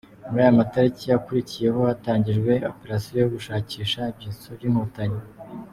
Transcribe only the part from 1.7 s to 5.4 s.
hatangijwe opération yo gushakisha ibyitso by’inkotanyi.